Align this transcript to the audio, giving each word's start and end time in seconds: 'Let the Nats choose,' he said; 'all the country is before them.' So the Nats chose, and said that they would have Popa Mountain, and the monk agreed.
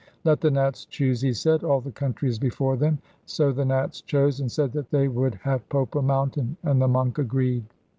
'Let 0.23 0.41
the 0.41 0.49
Nats 0.49 0.85
choose,' 0.85 1.21
he 1.21 1.31
said; 1.31 1.63
'all 1.63 1.79
the 1.79 1.91
country 1.91 2.27
is 2.27 2.39
before 2.39 2.75
them.' 2.75 2.97
So 3.27 3.51
the 3.51 3.65
Nats 3.65 4.01
chose, 4.01 4.39
and 4.39 4.51
said 4.51 4.71
that 4.71 4.89
they 4.89 5.07
would 5.07 5.35
have 5.43 5.69
Popa 5.69 6.01
Mountain, 6.01 6.57
and 6.63 6.81
the 6.81 6.87
monk 6.87 7.19
agreed. 7.19 7.65